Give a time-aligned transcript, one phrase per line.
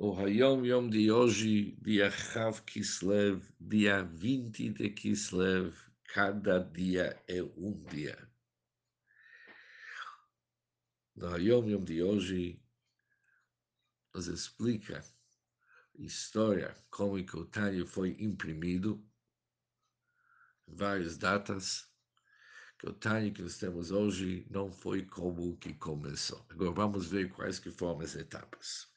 [0.00, 5.74] O Hayom Yom de hoje, dia Chav Kislev, dia 20 de Kislev,
[6.04, 8.16] cada dia é um dia.
[11.16, 12.62] No Hayom Yom de hoje,
[14.14, 19.04] nos explica a história como que o Tânia foi imprimido,
[20.64, 21.90] várias datas,
[22.78, 26.46] que o Tânia que nós temos hoje não foi como que começou.
[26.50, 28.96] Agora vamos ver quais que foram as etapas.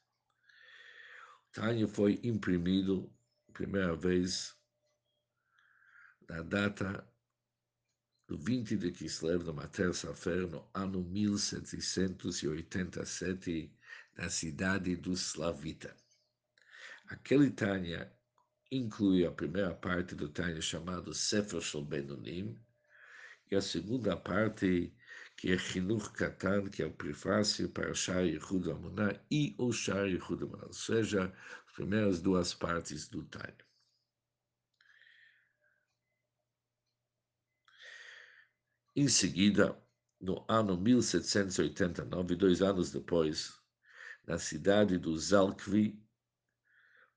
[1.52, 3.12] Tânia foi imprimido
[3.52, 4.56] primeira vez
[6.28, 7.08] na data
[8.28, 13.72] do 20 de Kislev, numa terça-feira, no ano 1787,
[14.18, 15.96] na cidade do Slavita.
[17.08, 18.10] Aquele Tânia
[18.72, 22.58] inclui a primeira parte do Tânia chamado Sefer Shel Benonim,
[23.52, 24.96] e a segunda parte
[25.38, 29.72] que é Chinuch Katan, que é o prefácio para o Shar Yehud Amuná e o
[29.72, 31.34] Shar Yehud Amuná, ou seja,
[31.68, 33.66] as primeiras duas partes do Tânia.
[38.96, 39.82] Em seguida,
[40.20, 43.60] no ano 1789, dois anos depois,
[44.28, 46.00] na cidade do Zalkvi,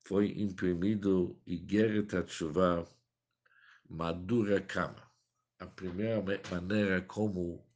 [0.02, 2.86] foi imprimido Igeret HaTshuva
[3.88, 5.10] Madura Kama,
[5.58, 7.66] a primeira maneira como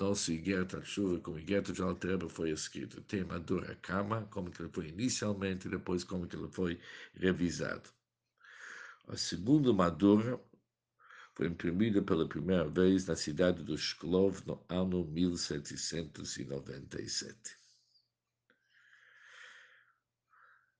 [0.00, 3.00] nosso Iguerta Chuva, como Iguerta de Altereba foi escrito.
[3.02, 6.80] Tem Madura Kama, como que ele foi inicialmente, depois como que ele foi
[7.14, 7.88] revisado.
[9.08, 10.40] A segunda Madura
[11.34, 17.58] foi imprimida pela primeira vez na cidade do Shklov no ano 1797.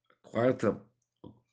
[0.08, 0.82] A quarta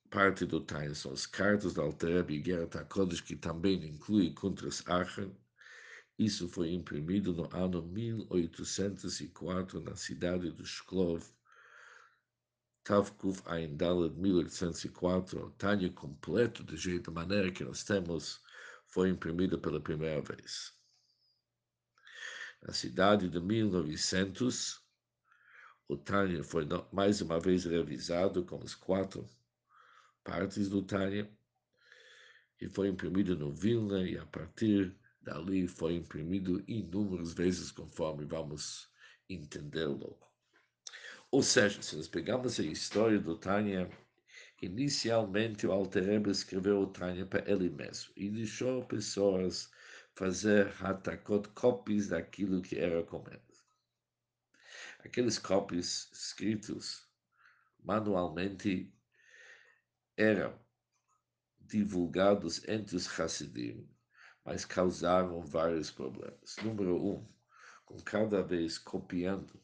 [0.09, 4.81] parte do Tain são as cartas da Altereba e Guerra Kodesh, que também inclui Kuntras
[4.87, 5.35] Aachen,
[6.17, 11.23] isso foi imprimido no ano 1804 na cidade de Shklov.
[12.83, 18.41] Tavkuf Aindal de 1804, o Tânia completo, de jeito maneira que nós temos,
[18.87, 20.73] foi imprimido pela primeira vez.
[22.63, 24.81] Na cidade de 1900,
[25.87, 29.29] o Tânia foi mais uma vez revisado com as quatro
[30.23, 31.29] partes do Tânia
[32.59, 38.89] e foi imprimido no Vilna e a partir Dali foi imprimido inúmeras vezes, conforme vamos
[39.29, 40.25] entender logo.
[41.29, 43.89] Ou seja, se nós pegamos a história do Tânia,
[44.61, 49.69] inicialmente o Alter escreveu o Tânia para ele mesmo e deixou pessoas
[50.15, 53.41] fazer hatakot, copies daquilo que era comendo.
[54.99, 57.05] Aqueles copies escritos
[57.83, 58.89] manualmente
[60.15, 60.57] eram
[61.59, 63.85] divulgados entre os Hasidim
[64.47, 66.55] mas causaram vários problemas.
[66.63, 67.27] Número um,
[67.83, 69.59] com cada vez copiando,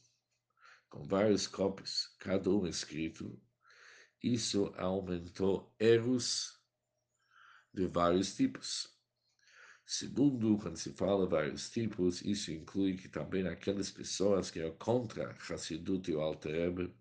[0.89, 3.41] com várias cópias, cada um escrito,
[4.21, 6.61] isso aumentou erros
[7.73, 8.94] de vários tipos.
[9.85, 15.33] Segundo, quando se fala vários tipos, isso inclui que também aquelas pessoas que eram contra
[15.50, 16.94] Hassidut e o Alter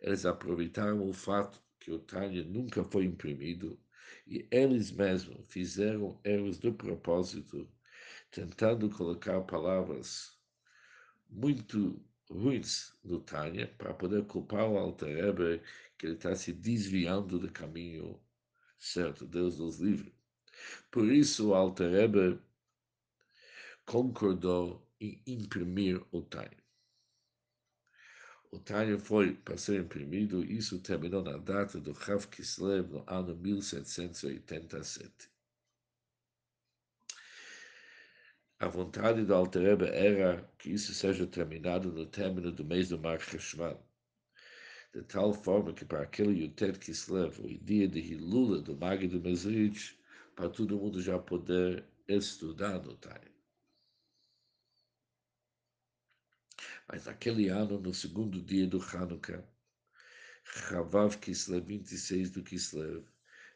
[0.00, 3.78] eles aproveitaram o fato que o Tânia nunca foi imprimido
[4.26, 7.68] e eles mesmos fizeram erros de propósito,
[8.30, 10.38] tentando colocar palavras
[11.28, 15.62] muito ruins no Tânia para poder culpar o Alter
[15.98, 18.20] que ele está se desviando do caminho
[18.78, 19.26] certo.
[19.26, 20.14] Deus nos livre.
[20.90, 22.38] Por isso o Alter
[23.84, 26.59] concordou em imprimir o Tânia.
[28.52, 33.36] O Tânia foi para ser imprimido, isso terminou na data do Rav Kislev, no ano
[33.36, 35.30] 1787.
[38.58, 43.20] A vontade do Altereba era que isso seja terminado no término do mês do Mar
[43.20, 43.78] Cheshvan,
[44.92, 49.20] de tal forma que para aquele Yutet Kislev, o dia de Hilula do Mag do
[49.20, 49.96] Mesrich,
[50.34, 53.30] para todo mundo já poder estudar no Tânia.
[56.92, 59.44] Mas naquele ano, no segundo dia do Hanukkah,
[60.42, 63.04] Chavav Kislev, 26 do Kislev,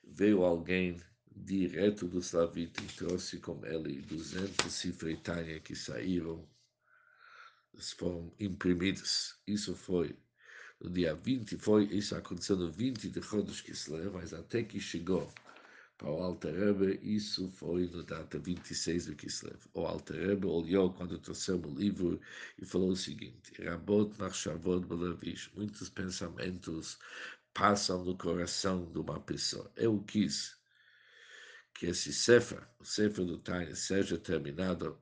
[0.05, 1.00] veio alguém
[1.35, 6.49] direto do Slavit e trouxe com ele 200 cifretânia que saíram,
[7.99, 9.37] foram imprimidos.
[9.49, 10.17] Isso foi
[10.81, 15.29] no dia 20, foi, isso aconteceu no 20 de Chodesh Kislev, mas até que chegou
[15.96, 19.58] para o Alter Rebbe, isso foi no data 26 do Kislev.
[19.75, 22.20] O Alter Rebbe olhou quando trouxemos o livro
[22.58, 26.99] e falou o seguinte, Rabot Nachshavot Belavish, muitos pensamentos
[27.52, 29.70] passam no coração de uma pessoa.
[29.76, 30.56] Eu quis
[31.75, 34.99] que esse Sefer, o Sefer do Tânia, seja terminado,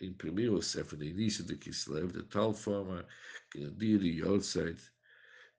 [0.00, 3.06] imprimir o Sefer no início do Kislev, de tal forma
[3.50, 4.78] que no dia de Yotzeit,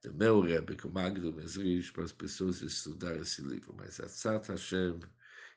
[0.01, 3.73] do meu Rebbe, com Magdo Mesrich, para as pessoas estudarem esse livro.
[3.77, 4.99] Mas Atzat Hashem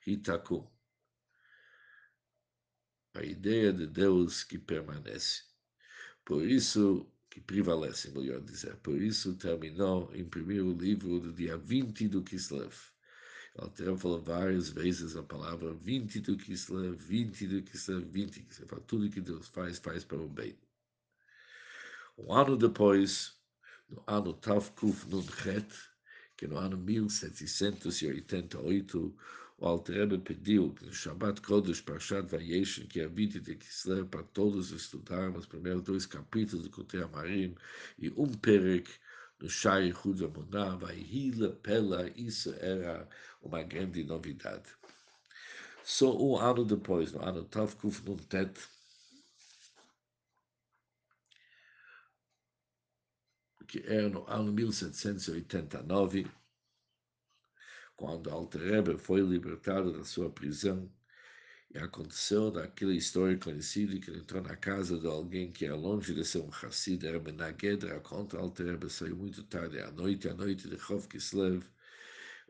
[0.07, 0.69] Hitaku,
[3.15, 5.43] a ideia de Deus que permanece.
[6.25, 8.77] Por isso, que prevalece, melhor dizer.
[8.77, 12.75] Por isso, terminou imprimir o livro do dia 20 do Kislev.
[13.55, 18.81] Ela falou várias vezes a palavra 20 do Kislev, 20 do Kislev, 20 do Kislev.
[18.87, 20.59] Tudo que Deus faz, faz para o bem.
[22.17, 23.42] Um ano depois,
[23.93, 25.67] no ano Tavkuf Nunchet,
[26.37, 29.15] que no ano 1788,
[29.59, 34.23] o Alter pediu que no Shabbat Kodesh Parshat Vayeshen, que é 20 de Kislev, para
[34.25, 37.55] todos estudarmos os primeiros dois capítulos do Kotei Amarim
[37.99, 38.91] e um Perek
[39.41, 43.09] no Shai Huda Muná, Vaihila Pela, isso era
[43.43, 44.65] uma grande novidade.
[45.85, 48.59] Só um ano depois, no ano Tavkuf Nuntet,
[53.73, 56.31] que era no ano 1789,
[57.97, 60.93] quando Alter foi libertado da sua prisão,
[61.75, 66.15] e aconteceu naquela história conhecida que ele entrou na casa de alguém que era longe
[66.15, 70.69] de ser um Hassid, era Menagedra, contra Alter saiu muito tarde à noite, à noite
[70.69, 71.65] de Chov Kislev,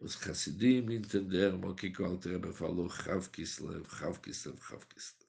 [0.00, 5.21] os Hassidim entenderam o que, o Alter falou, Chav Kislev, Chav Kislev, Chav Kislev.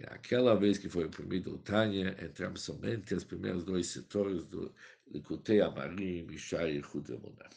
[0.00, 4.74] Naquela vez que foi imprimido o Tânia, entramos somente os primeiros dois setores do
[5.06, 7.50] Likutei Amarim, Mishai e Hudemunah.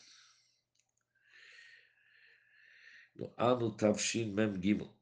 [3.15, 4.93] No ano Tavshin Mem Gimel,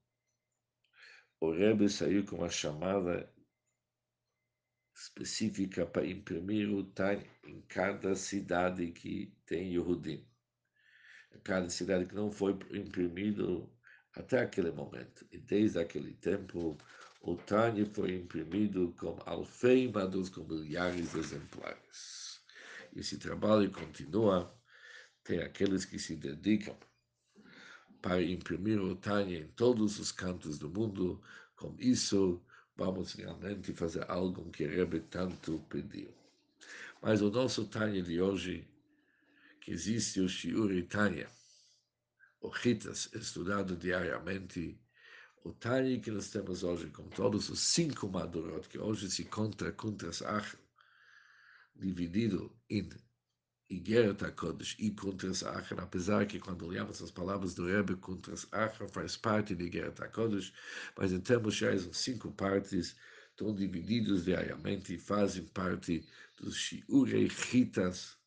[1.40, 3.34] o Rebbe saiu com uma chamada
[4.96, 10.24] específica para imprimir o Tânia em cada cidade que tem Yehudim.
[11.44, 13.68] Cada cidade que não foi imprimido
[14.16, 15.26] até aquele momento.
[15.32, 16.78] E desde aquele tempo,
[17.22, 22.42] o Tânia foi imprimido com alfeimados, com milhares de exemplares.
[22.96, 24.54] Esse trabalho continua,
[25.24, 26.76] tem aqueles que se dedicam
[28.02, 31.22] para imprimir o Tânia em todos os cantos do mundo.
[31.56, 32.42] Com isso,
[32.76, 36.12] vamos realmente fazer algo que Rebbe tanto pediu.
[37.02, 38.68] Mas o nosso Tânia de hoje,
[39.62, 41.30] que existe o Shiur Tânia,
[42.42, 44.80] o Ritas, estudado diariamente,
[45.44, 49.72] o Tani que nós temos hoje, com todos os cinco Madurot, que hoje se conta
[49.72, 50.60] Kuntras Achel,
[51.76, 52.90] dividido em
[53.70, 58.90] Igeret HaKodesh e Kuntras Achel, apesar que quando olhamos as palavras do Rebbe, Kuntras Achel
[58.90, 60.52] faz parte de Igeret HaKodesh,
[60.98, 62.96] mas em termos gerais, cinco partes
[63.30, 66.06] estão divididos diariamente e fazem parte
[66.38, 68.18] dos Shiurei Chitas,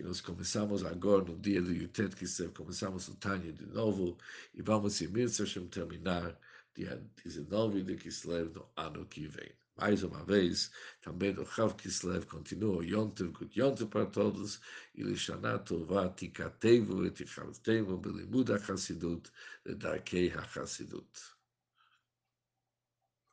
[0.00, 4.16] que nós começamos agora no dia do Yutet Kislev, começamos o Tânia de novo
[4.54, 6.40] e vamos em Mitzvah terminar
[6.74, 9.52] dia 19 de Kislev no ano que vem.
[9.76, 10.70] Mais uma vez,
[11.02, 14.58] também no Chav Kislev continua o Yontev Gut Yontev para todos
[14.94, 19.30] e Lishana Tová Tikatevu e Tichavtevu Belimud HaChassidut,
[19.66, 21.39] Darkei HaChassidut.